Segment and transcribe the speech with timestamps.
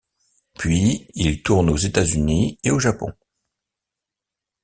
[0.57, 3.13] Puis, ils tournent aux États-Unis et au Japon.